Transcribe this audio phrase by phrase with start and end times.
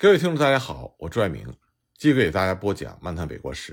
[0.00, 1.44] 各位听众，大家好，我朱爱明，
[1.96, 3.72] 继续给大家播讲《漫谈北国史》。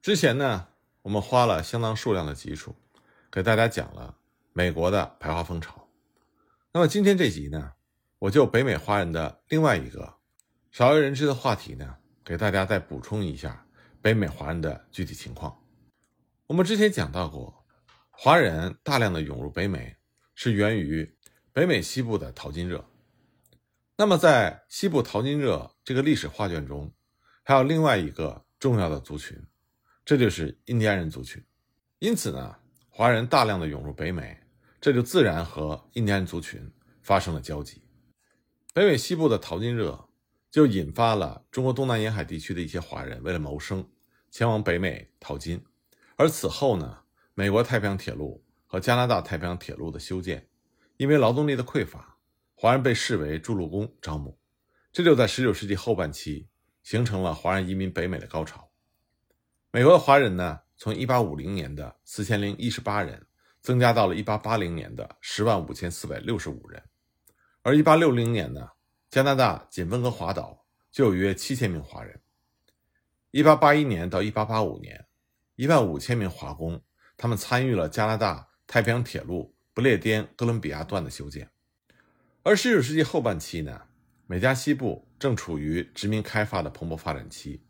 [0.00, 0.68] 之前呢，
[1.02, 2.76] 我们花了相当数量的集数，
[3.28, 4.16] 给大家讲了
[4.52, 5.88] 美国的排华风潮。
[6.72, 7.72] 那么今天这集呢，
[8.20, 10.14] 我就北美华人的另外一个
[10.70, 13.66] 少为人知的话题呢，给大家再补充一下
[14.00, 15.60] 北美华人的具体情况。
[16.46, 17.66] 我们之前讲到过，
[18.10, 19.96] 华人大量的涌入北美，
[20.36, 21.16] 是源于
[21.52, 22.88] 北美西部的淘金热。
[24.02, 26.92] 那么，在西部淘金热这个历史画卷中，
[27.44, 29.40] 还有另外一个重要的族群，
[30.04, 31.40] 这就是印第安人族群。
[32.00, 32.56] 因此呢，
[32.90, 34.36] 华人大量的涌入北美，
[34.80, 36.68] 这就自然和印第安族群
[37.00, 37.80] 发生了交集。
[38.74, 40.08] 北美西部的淘金热
[40.50, 43.88] 就引发了中国东南沿海地区的一些华人为了谋生，
[44.32, 45.64] 前往北美淘金。
[46.16, 50.48] 而此后呢，美国太平洋铁路和加拿大太平洋铁路的修建，
[50.96, 52.11] 因为劳动力的匮乏。
[52.62, 54.38] 华人被视为筑路工招募，
[54.92, 56.46] 这就在19世纪后半期
[56.84, 58.70] 形成了华人移民北美的高潮。
[59.72, 63.26] 美国的华人呢，从1850年的4018人
[63.60, 66.84] 增加到了1880年的10万5465人，
[67.62, 68.68] 而1860年呢，
[69.10, 72.20] 加拿大仅温哥华岛就有约7000名华人。
[73.32, 75.04] 1881年到1885年
[75.56, 76.80] ，1万5000名华工，
[77.16, 81.50] 他们参与了加拿大太平洋铁路不列颠哥伦比亚段的修建。
[82.44, 83.82] 而十九世纪后半期呢，
[84.26, 87.62] 美加西部正处于殖民开发的蓬勃发展期，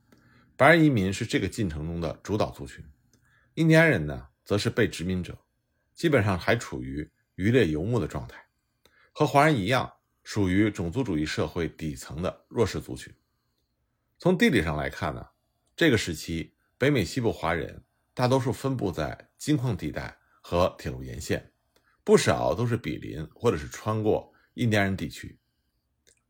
[0.56, 2.82] 白人移民是这个进程中的主导族群，
[3.56, 5.38] 印第安人呢，则是被殖民者，
[5.94, 8.42] 基本上还处于渔猎游牧的状态，
[9.12, 9.92] 和华人一样，
[10.24, 13.12] 属于种族主义社会底层的弱势族群。
[14.18, 15.22] 从地理上来看呢，
[15.76, 17.84] 这个时期北美西部华人
[18.14, 21.52] 大多数分布在金矿地带和铁路沿线，
[22.02, 24.31] 不少都是毗邻或者是穿过。
[24.54, 25.38] 印第安人地区，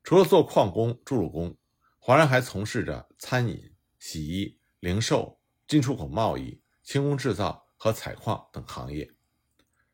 [0.05, 1.57] 除了做矿工、筑路工，
[1.99, 9.11] 华人还从事着餐饮、洗衣、零售、进出口贸易、轻工制造和采矿等行业，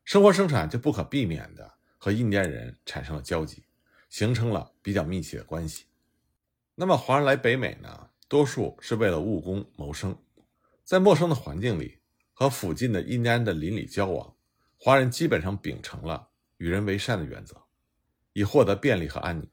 [0.04, 3.64] 生活生产就不可避免的和印第安人产生了交集，
[4.10, 5.86] 形成了比较密切的关系。
[6.74, 10.16] 那么，华人来北美呢，多数是为了务工谋生，
[10.84, 11.98] 在陌生的环境里
[12.34, 14.36] 和附近的印第安的邻里交往，
[14.76, 16.28] 华人基本上秉承了
[16.58, 17.67] 与人为善的原则。
[18.38, 19.50] 以获得便利和安宁。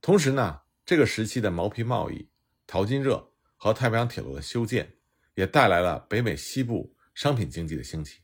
[0.00, 2.30] 同时呢，这个时期的毛皮贸易、
[2.66, 4.96] 淘金热和太平洋铁路的修建，
[5.34, 8.20] 也带来了北美西部商品经济的兴起。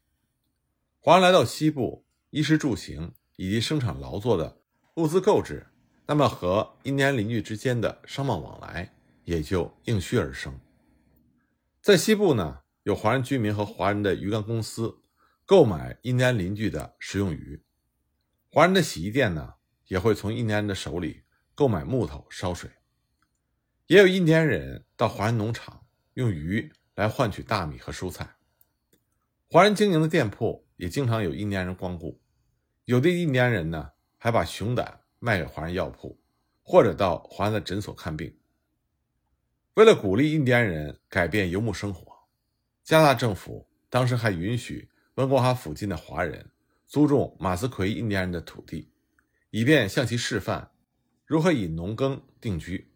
[1.01, 4.63] 华人来到西部，衣食住行以及生产劳作的
[4.95, 5.67] 物资购置，
[6.07, 10.59] 那么和印第安邻居之间的商贸往来也就应虚而生。
[11.83, 15.03] 在西部呢，有华人居民和华人的鱼竿公司
[15.45, 17.63] 购买印第安邻居的食用鱼，
[18.51, 19.57] 华人的洗衣店呢。
[19.89, 21.23] 也会从印第安人的手里
[21.55, 22.71] 购买木头烧水，
[23.87, 25.85] 也有印第安人到华人农场
[26.15, 28.37] 用鱼来换取大米和蔬菜。
[29.51, 32.21] 华人经营的店铺也经常有印第安人光顾，
[32.85, 36.21] 有的印第安人呢还把熊胆卖给华人药铺，
[36.63, 38.39] 或者到华人的诊所看病。
[39.75, 42.29] 为了鼓励印第安人改变游牧生活，
[42.85, 46.51] 加拿大政府当时还允许温哥华附近的华人
[46.87, 48.93] 租种马斯奎印第安人的土地。
[49.51, 50.73] 以便向其示范
[51.25, 52.91] 如何以农耕定居。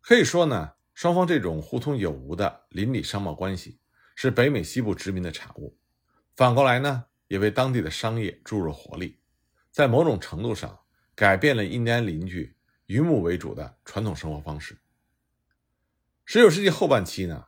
[0.00, 3.78] 可以说呢，双方这种互通有无的邻里商贸关系
[4.14, 5.78] 是北美西部殖民的产物。
[6.34, 9.18] 反过来呢，也为当地的商业注入了活力，
[9.70, 10.80] 在某种程度上
[11.14, 12.56] 改变了印第安邻居
[12.86, 14.78] 渔牧为主的传统生活方式。
[16.24, 17.46] 十九世纪后半期呢，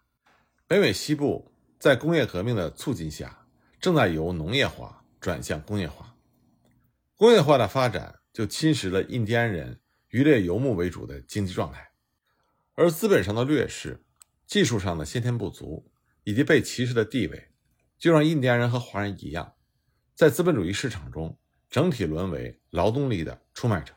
[0.67, 3.47] 北美西部在工业革命的促进下，
[3.81, 6.14] 正在由农业化转向工业化。
[7.17, 11.93] 工业化的发展就侵蚀了印第安人渔猎游牧为主的经济状态，
[12.75, 14.05] 而资本上的劣势、
[14.47, 15.93] 技术上的先天不足
[16.25, 17.53] 以及被歧视的地位，
[17.99, 19.55] 就让印第安人和华人一样，
[20.17, 21.39] 在资本主义市场中
[21.71, 23.95] 整体沦为劳动力的出卖者。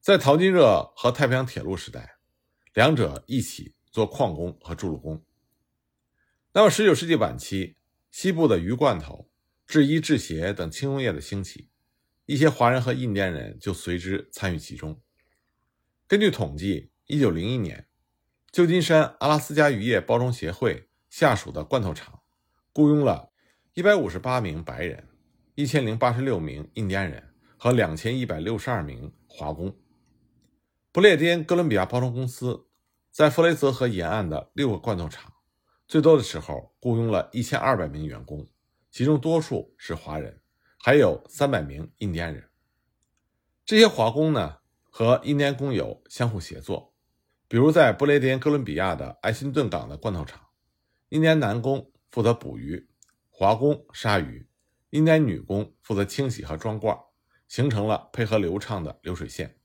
[0.00, 2.16] 在淘金热和太平洋铁路时代，
[2.74, 5.24] 两者一起做矿工和筑路工。
[6.52, 7.76] 那么，19世纪晚期，
[8.10, 9.30] 西部的鱼罐头、
[9.64, 11.70] 制衣制鞋等轻工业的兴起。
[12.26, 15.00] 一些华人和印第安人就随之参与其中。
[16.06, 17.86] 根据统计，1901年，
[18.50, 22.20] 旧金山阿拉斯加渔业包装协会下属的罐头厂
[22.72, 23.30] 雇佣了
[23.74, 25.08] 158名白人、
[25.56, 29.76] 1086名印第安人和2162名华工。
[30.92, 32.66] 不列颠哥伦比亚包装公司
[33.10, 35.32] 在弗雷泽河沿岸的六个罐头厂，
[35.86, 38.48] 最多的时候雇佣了1200名员工，
[38.90, 40.40] 其中多数是华人。
[40.86, 42.50] 还有三百名印第安人，
[43.64, 44.58] 这些华工呢，
[44.90, 46.94] 和印第安工友相互协作，
[47.48, 50.48] 比如在不列颠哥伦比亚的埃辛顿港的罐头厂，
[51.08, 52.86] 印第安男工负责捕鱼，
[53.30, 54.46] 华工杀鱼，
[54.90, 56.94] 印第安女工负责清洗和装罐，
[57.48, 59.58] 形成了配合流畅的流水线。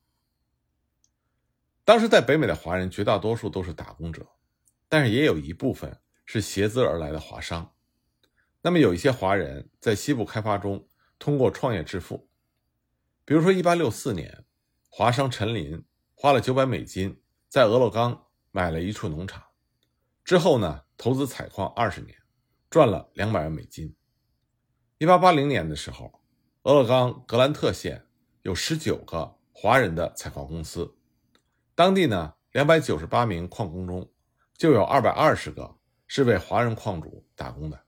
[1.83, 4.25] 当时在北美的华人绝大多数都是打工者，
[4.87, 7.75] 但是也有一部分是携资而来的华商。
[8.61, 10.88] 那么有一些华人在西部开发中
[11.19, 12.29] 通过创业致富，
[13.25, 14.45] 比如说1864年，
[14.89, 15.85] 华商陈林
[16.15, 19.43] 花了900美金在俄勒冈买了一处农场，
[20.23, 22.17] 之后呢投资采矿20年，
[22.69, 23.95] 赚了200万美金。
[24.99, 26.21] 1880年的时候，
[26.63, 28.05] 俄勒冈格兰特县
[28.41, 30.95] 有19个华人的采矿公司。
[31.75, 34.09] 当地呢，两百九十八名矿工中，
[34.57, 35.77] 就有二百二十个
[36.07, 37.85] 是为华人矿主打工的。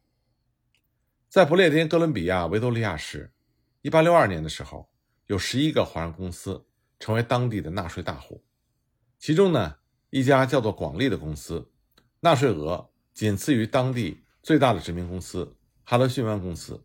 [1.31, 3.31] 在不列颠哥伦比亚维多利亚市，
[3.83, 4.91] 一八六二年的时候，
[5.27, 6.65] 有十一个华人公司
[6.99, 8.43] 成为当地的纳税大户，
[9.17, 9.77] 其中呢，
[10.09, 11.71] 一家叫做广利的公司，
[12.19, 15.55] 纳税额仅次于当地最大的殖民公司
[15.85, 16.83] 哈德逊湾公司。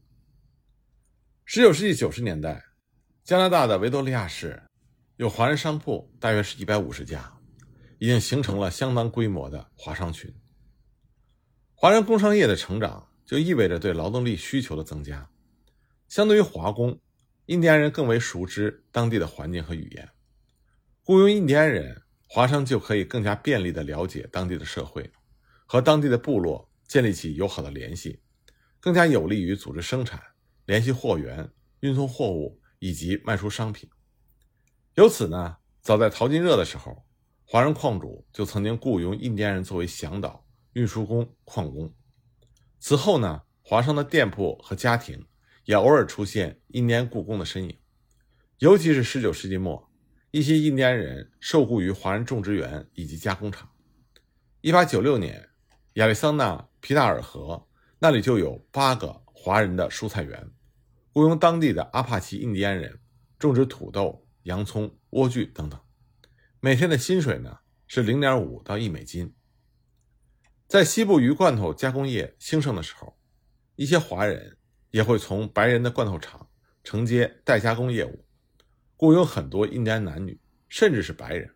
[1.44, 2.66] 十九世纪九十年代，
[3.24, 4.62] 加拿大的维多利亚市。
[5.16, 7.36] 有华人商铺，大约是一百五十家，
[7.98, 10.32] 已经形成了相当规模的华商群。
[11.74, 15.28] 华人工商业的成长，就意味着对劳动力需求的增加。
[16.08, 16.98] 相对于华工，
[17.46, 20.08] 印第安人更为熟知当地的环境和语言。
[21.02, 25.10] 雇佣印第安人，华商就可以更加便利地了解当地的社会，
[25.66, 28.20] 和当地的部落建立起友好的联系，
[28.80, 30.22] 更加有利于组织生产、
[30.66, 31.50] 联系货源、
[31.80, 33.90] 运送货物以及卖出商品。
[34.94, 37.04] 由此呢，早在淘金热的时候，
[37.44, 41.92] 华人矿主就曾经雇佣印第安人作为向导、运输工、矿工。
[42.78, 45.26] 此后呢，华商的店铺和家庭
[45.64, 47.78] 也偶尔出现印第安雇工的身影。
[48.58, 49.90] 尤其是19世纪末，
[50.30, 53.68] 一些印第安人受雇于华人种植园以及加工厂。
[54.62, 55.48] 1896年，
[55.94, 57.66] 亚利桑那皮纳尔河
[57.98, 60.50] 那里就有八个华人的蔬菜园，
[61.12, 62.98] 雇佣当地的阿帕奇印第安人
[63.38, 64.22] 种植土豆。
[64.46, 65.80] 洋葱、莴苣等等，
[66.60, 67.58] 每天的薪水呢
[67.88, 69.34] 是零点五到一美金。
[70.68, 73.16] 在西部鱼罐头加工业兴盛的时候，
[73.76, 74.56] 一些华人
[74.90, 76.48] 也会从白人的罐头厂
[76.82, 78.24] 承接代加工业务，
[78.96, 81.54] 雇佣很多印第安男女，甚至是白人。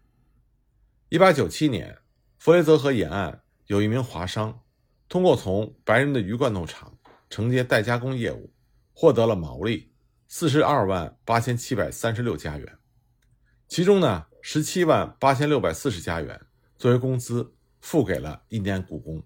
[1.09, 1.99] 一八九七年，
[2.39, 4.62] 弗雷泽河沿岸有一名华商，
[5.09, 6.97] 通过从白人的鱼罐头厂
[7.29, 8.53] 承接代加工业务，
[8.93, 9.93] 获得了毛利
[10.29, 12.79] 四十二万八千七百三十六加元。
[13.67, 16.41] 其中呢，十七万八千六百四十加元
[16.79, 19.23] 作为工资付给了印第安雇工。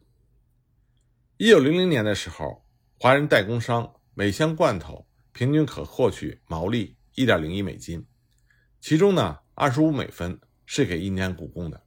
[1.36, 2.64] 一九零零年的时候，
[2.98, 8.06] 华人代工商每箱罐头平均可获取毛利一点零一美金，
[8.80, 11.84] 其中呢，二十五美分是给印第安雇工的。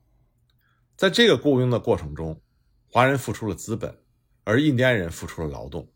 [0.95, 2.41] 在这个雇佣的过程中，
[2.89, 4.03] 华人付出了资本，
[4.43, 5.91] 而印第安人付出了劳动。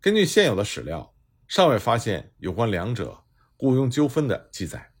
[0.00, 1.14] 根据现有的史料，
[1.46, 3.24] 尚未发现有关两者
[3.56, 4.92] 雇佣纠纷的记载。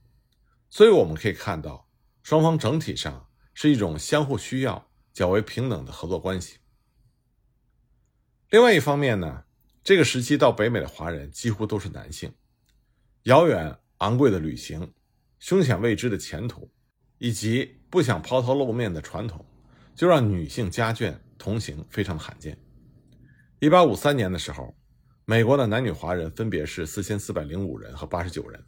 [0.70, 1.88] 所以我们可以看到，
[2.22, 6.58] 双方整体上是一种相互需要、较为平等的合作关系。
[8.50, 9.44] 另外一方面呢，
[9.82, 12.30] 这个时期到北美的华人几乎都是男性，
[13.22, 14.92] 遥远昂贵的旅行、
[15.38, 16.70] 凶险未知的前途，
[17.16, 19.42] 以及不想抛头露面的传统，
[19.94, 22.58] 就让女性家眷同行非常罕见。
[23.58, 24.76] 一八五三年的时候，
[25.24, 28.62] 美国的男女华人分别是四千四百零五人和八十九人。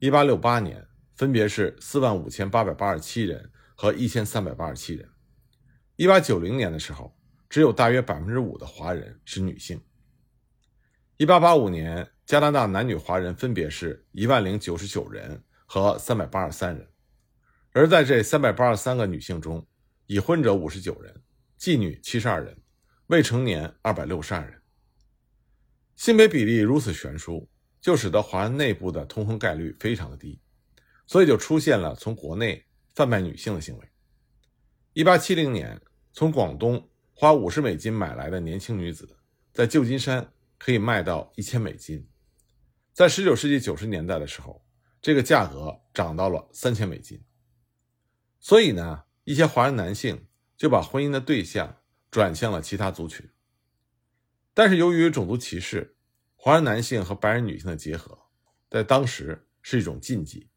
[0.00, 0.84] 一八六八年。
[1.16, 5.08] 分别是四万五千八百八十七人和一千三百八十七人。
[5.96, 7.16] 一八九零年的时候，
[7.48, 9.80] 只有大约百分之五的华人是女性。
[11.16, 16.88] 一八八五年，加拿大男女华人分别是一万零九十九人和三百八十三人。
[17.72, 19.66] 而在这三百八十三个女性中，
[20.06, 21.22] 已婚者五十九人，
[21.58, 22.56] 妓女七十二人，
[23.06, 24.60] 未成年二百六十二人。
[25.94, 27.48] 性别比例如此悬殊，
[27.80, 30.40] 就使得华人内部的通婚概率非常的低。
[31.06, 32.63] 所以就出现了从国内
[32.94, 33.88] 贩卖女性的行为。
[34.92, 35.80] 一八七零年，
[36.12, 39.18] 从广东花五十美金买来的年轻女子，
[39.52, 42.08] 在旧金山可以卖到一千美金。
[42.92, 44.64] 在十九世纪九十年代的时候，
[45.02, 47.20] 这个价格涨到了三千美金。
[48.38, 51.78] 所以呢，一些华人男性就把婚姻的对象
[52.10, 53.28] 转向了其他族群。
[54.52, 55.96] 但是由于种族歧视，
[56.36, 58.16] 华人男性和白人女性的结合，
[58.70, 60.48] 在当时是一种禁忌。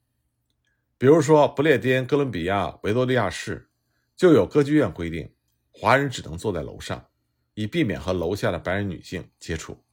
[0.99, 3.69] 比如说，不列颠哥伦比亚维多利亚市
[4.15, 5.31] 就有歌剧院规定，
[5.69, 7.07] 华人只能坐在楼上，
[7.53, 9.83] 以避免和楼下的白人女性接触。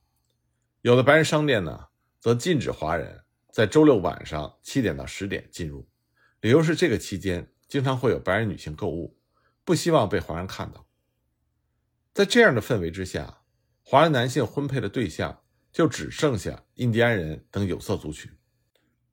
[0.80, 1.88] 有的白人商店呢，
[2.20, 5.86] 则禁止华人在周六晚上七点到十点进入，
[6.40, 9.18] 理由是这个期间经常会有白人女性购物，
[9.62, 10.86] 不希望被华人看到。
[12.14, 13.42] 在这样的氛围之下，
[13.82, 18.32] 华人男性婚配的对象就只剩下印第安人等有色族群，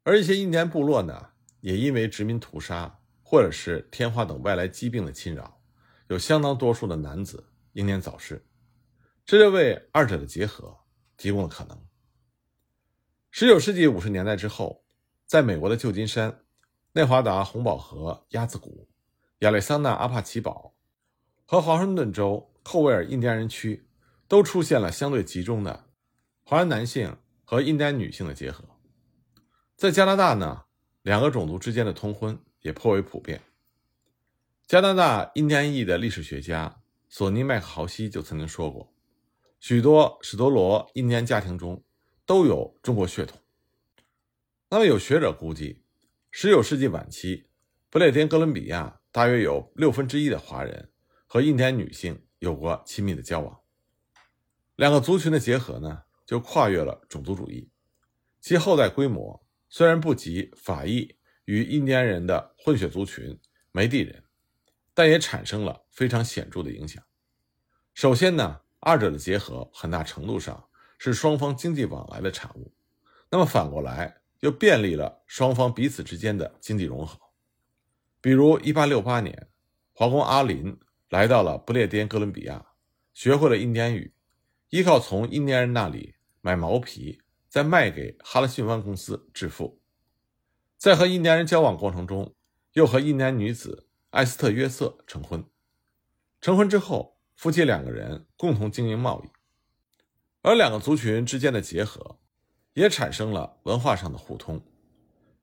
[0.03, 1.30] 而一些印第安部落呢，
[1.61, 5.61] 也因为殖民屠杀或者是天花等外来疾病的侵扰，
[6.09, 8.45] 有相当多数的男子英年早逝，
[9.25, 10.77] 这就为二者的结合
[11.15, 11.81] 提供了可能。
[13.31, 14.83] 十九世纪五十年代之后，
[15.25, 16.39] 在美国的旧金山。
[16.93, 18.89] 内华达红宝河鸭子谷、
[19.39, 20.75] 亚利桑那阿帕奇堡
[21.45, 23.87] 和华盛顿州寇威尔印第安人区
[24.27, 25.85] 都出现了相对集中的
[26.43, 27.15] 华人男性
[27.45, 28.65] 和印第安女性的结合。
[29.77, 30.65] 在加拿大呢，
[31.01, 33.41] 两个种族之间的通婚也颇为普遍。
[34.67, 38.93] 加拿大印第安裔的历史学家索尼麦克豪西就曾经说过，
[39.59, 41.83] 许多史多罗印第安家庭中
[42.25, 43.37] 都有中国血统。
[44.69, 45.83] 那么有学者估计。
[46.33, 47.49] 十九世纪晚期，
[47.89, 50.89] 不列颠哥伦比亚大约有六分之一的华人
[51.27, 53.59] 和印第安女性有过亲密的交往。
[54.77, 57.69] 两个族群的结合呢，就跨越了种族主义。
[58.39, 63.39] 其后代规模虽然不及法裔与印第安人的混血族群
[63.71, 64.23] 梅地人，
[64.93, 67.03] 但也产生了非常显著的影响。
[67.95, 72.71] 首先呢，二者的结合很大程度上是双方经济往来的产物。
[73.31, 74.19] 那么反过来。
[74.41, 77.19] 又便利了双方彼此之间的经济融合。
[78.21, 79.49] 比如，1868年，
[79.93, 82.65] 华工阿林来到了不列颠哥伦比亚，
[83.13, 84.15] 学会了印第安语，
[84.69, 87.20] 依靠从印第安人那里买毛皮，
[87.51, 89.81] 再卖给哈勒逊湾公司致富。
[90.77, 92.33] 在和印第安人交往过程中，
[92.73, 95.45] 又和印第安女子艾斯特约瑟成婚。
[96.39, 99.29] 成婚之后，夫妻两个人共同经营贸易，
[100.41, 102.17] 而两个族群之间的结合。
[102.73, 104.65] 也产生了文化上的互通，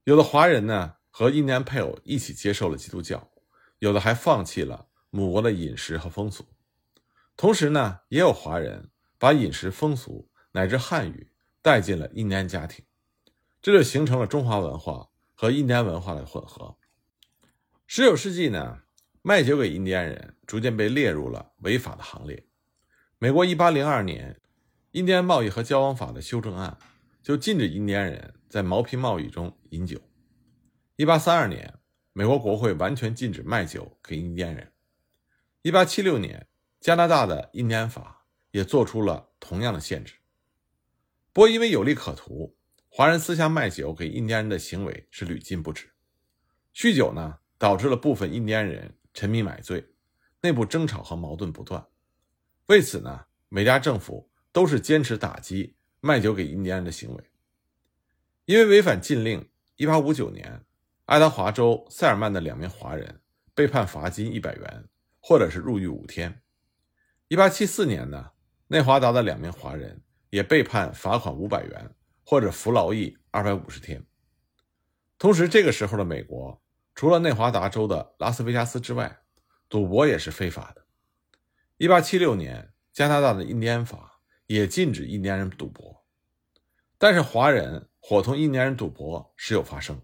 [0.04, 3.30] 有的华人呢和印第安配偶一起接受了基督教，
[3.80, 6.46] 有的还放弃了母国的饮食和风俗，
[7.36, 11.27] 同时呢，也有华人把饮食风俗乃至汉语
[11.62, 12.84] 带进了印第安家庭，
[13.60, 16.76] 这就形成了中华文化和印第安文化的混合。
[17.86, 18.82] 十九世纪呢，
[19.22, 22.46] 卖酒给印第安人逐渐被列入了违法的行列。
[23.18, 24.40] 美国一八零二年
[24.92, 26.78] 印第安贸易和交往法的修正案。
[27.20, 30.00] 就禁止印第安人在毛皮贸易中饮酒。
[30.96, 31.74] 一八三二年，
[32.14, 34.72] 美国国会完全禁止卖酒给印第安人。
[35.60, 36.46] 一八七六年，
[36.80, 40.14] 加拿大的印第安法也做出了同样的限制。
[41.38, 42.56] 不过，因为有利可图，
[42.88, 45.92] 华人私下卖酒给印第安人的行为是屡禁不止。
[46.74, 49.86] 酗酒呢，导致了部分印第安人沉迷买醉，
[50.40, 51.86] 内部争吵和矛盾不断。
[52.66, 55.76] 为此呢，美加政府都是坚持打击。
[56.00, 57.30] 卖酒给印第安人的行为，
[58.46, 60.64] 因为违反禁令，1859年，
[61.04, 63.20] 爱达华州塞尔曼的两名华人
[63.54, 64.88] 被判罚金一百元，
[65.20, 66.42] 或者是入狱五天。
[67.28, 68.32] 1874年呢，
[68.66, 71.90] 内华达的两名华人也被判罚款五百元，
[72.24, 74.04] 或者服劳役二百五十天。
[75.18, 76.62] 同时，这个时候的美国，
[76.94, 79.20] 除了内华达州的拉斯维加斯之外，
[79.68, 80.84] 赌博也是非法的。
[81.78, 84.14] 1876年，加拿大的印第安法。
[84.48, 86.06] 也禁止印第安人赌博，
[86.96, 90.00] 但是华人伙同印第安人赌博时有发生。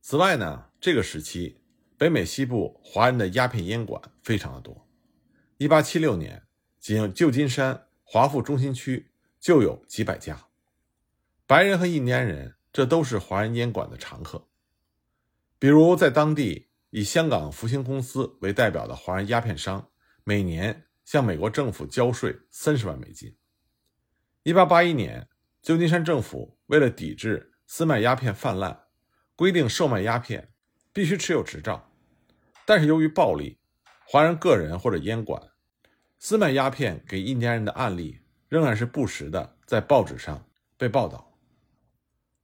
[0.00, 1.60] 此外呢，这个时期
[1.98, 4.88] 北美西部华人的鸦片烟馆非常的多。
[5.56, 6.44] 一八七六年，
[6.78, 10.46] 仅旧金山华富中心区就有几百家。
[11.46, 14.48] 白人和印第安人这都是华人烟馆的常客。
[15.58, 19.88] 比如在当地以香港福星公司为代表的华人鸦片商，
[20.24, 23.36] 每年向美国政府交税三十万美金。
[24.42, 25.28] 一八八一年，
[25.62, 28.80] 旧金山政府为了抵制私卖鸦片泛滥，
[29.34, 30.52] 规定售卖鸦片
[30.92, 31.90] 必须持有执照。
[32.64, 33.58] 但是由于暴力，
[34.04, 35.50] 华人个人或者烟馆
[36.18, 41.38] 私卖鸦片给印第安人的案例，仍然是不时的在报纸上被报道。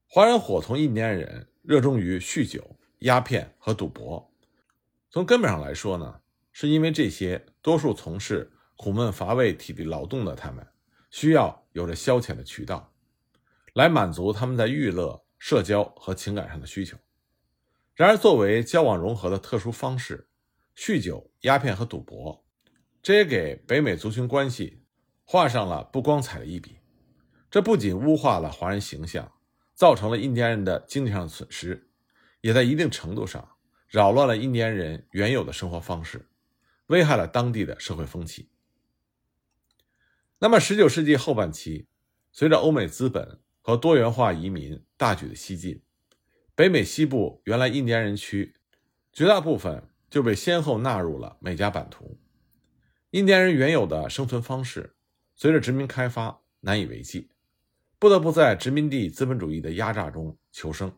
[0.07, 4.33] 华人伙同印第安人热衷于酗酒、鸦片和赌博。
[5.11, 6.21] 从根本上来说呢，
[6.53, 10.67] 是因为这些多数从事苦闷乏味体力劳动的他们。
[11.11, 12.91] 需要有着消遣的渠道，
[13.75, 16.97] 来满足他们在娱乐、社交和情感上的需求。
[17.95, 20.27] 然而，作为交往融合的特殊方式，
[20.75, 22.43] 酗酒、鸦片和赌博，
[23.03, 24.82] 这也给北美族群关系
[25.33, 26.77] 画上了不光彩的一笔。
[27.51, 29.33] 这不仅污化了华人形象，
[29.75, 31.89] 造成了印第安人的经济上的损失，
[32.43, 33.57] 也在一定程度上
[33.89, 36.29] 扰乱了印第安人原有的生活方式，
[36.89, 38.51] 危害了当地的社会风气。
[40.39, 41.89] 那么，十九世纪后半期，
[42.31, 45.81] 随着欧美资本和多元化移民大举的西进，
[46.55, 48.57] 北美西部原来印第安人区
[49.11, 52.19] 绝大部分就被先后纳入了美加版图，
[53.13, 54.95] 印第安人原有的生存方式
[55.43, 57.29] 随着殖民开发难以为继，
[57.99, 60.97] 不得不在殖民地资本主义的压榨中求生。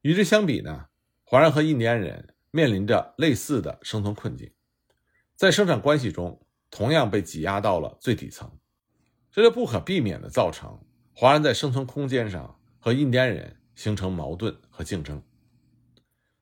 [0.00, 0.86] 与之相比呢，
[1.22, 4.50] 华人和印第安人面临着类似的生存困境，
[5.36, 8.50] 在生产关系中同样被挤压到了最底层，
[9.30, 10.76] 这就不可避免地造成
[11.14, 15.22] 华人在生存空间上和印第安人形成矛盾和竞争。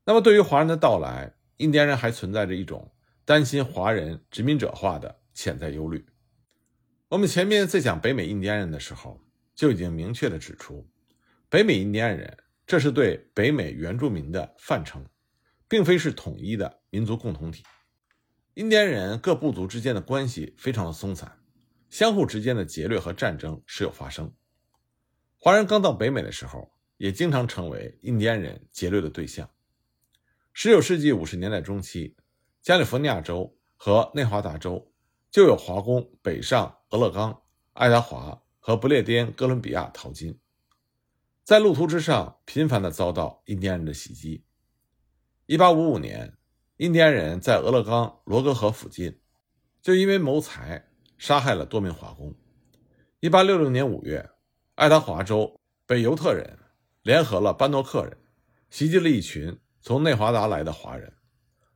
[0.07, 2.91] 那么，对于华人的到来，印第安人还存在着一种
[3.27, 6.03] 担心华人殖民者化的潜在忧虑。
[7.09, 9.21] 我们前面在讲北美印第安人的时候，
[9.55, 10.85] 就已经明确地指出，
[11.49, 12.37] 北美印第安人。
[12.67, 15.07] 这是对北美原住民的泛称，
[15.69, 17.63] 并非是统一的民族共同体。
[18.55, 21.39] 印第安人各部族之间的关系非常的松散，
[21.89, 24.35] 相互之间的劫掠和战争时有发生。
[25.39, 29.49] 华人刚到北美的时候，也经常成为印第安人劫掠的对象。
[30.53, 32.17] 十九世纪五十年代中期，
[32.61, 34.93] 加利福尼亚州和内华达州
[35.37, 37.43] 就有华工北上俄勒冈、
[37.75, 40.41] 爱达华和不列颠哥伦比亚淘金。
[41.45, 44.47] 在路途之上，频繁地遭到印第安人的袭击。
[45.49, 46.39] 1855年，
[46.79, 49.21] 印第安人在俄勒冈罗格河附近，
[49.83, 50.89] 就因为谋财
[51.19, 52.35] 杀害了多名华工。
[53.21, 54.31] 1866年5月，
[54.77, 56.59] 爱达华州北犹特人
[57.03, 58.17] 联合了班诺克人，
[58.71, 61.13] 袭击了一群从内华达来的华人，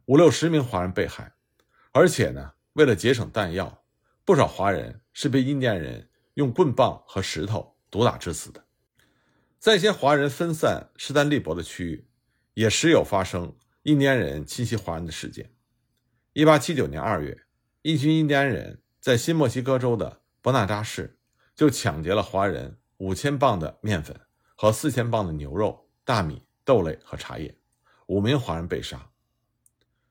[0.07, 1.35] 五六十名华人被害。
[1.93, 3.83] 而且呢，为了节省弹药，
[4.25, 8.65] 不少华人是被印第安人用棍棒和石头毒打致死的。
[9.59, 12.09] 在一些华人分散、势单力薄的区域，
[12.55, 15.53] 也时有发生印第安人侵袭华人的事件。
[16.35, 17.45] 1879年2月，
[17.83, 21.19] 一群印第安人在新墨西哥州的伯纳扎市
[21.55, 24.19] 就抢劫了华人五千磅的面粉
[24.55, 27.59] 和四千磅的牛肉、大米、豆类和茶叶，
[28.07, 29.11] 五名华人被杀。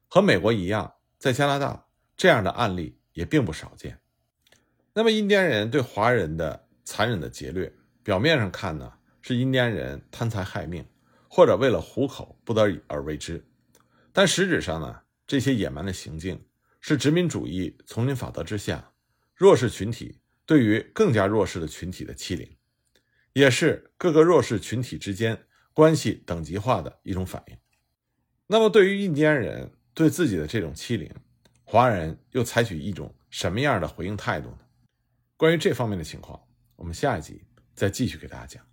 [0.08, 1.88] 和美国一样，在加拿大
[2.20, 3.98] 这样的案例也并不少见。
[4.92, 7.72] 那么，印第安人对华人的残忍的劫掠，
[8.03, 8.92] 表面上看呢？
[9.22, 10.86] 是印第安人贪财害命，
[11.29, 13.42] 或者为了糊口不得已而为之，
[14.12, 16.44] 但实质上呢，这些野蛮的行径
[16.82, 18.92] 是殖民主义丛林法则之下
[19.34, 22.58] 弱势群体对于更加弱势的群体的欺凌，
[23.32, 27.58] 也是各个弱势群体之间关系等级化的一种反应。
[28.48, 31.10] 那么，对于印第安人对自己的这种欺凌，
[31.72, 34.58] 华人又采取一种什么样的回应态度呢？
[35.38, 36.42] 关于这方面的情况，
[36.75, 38.69] 我们下一集再继续给大家讲。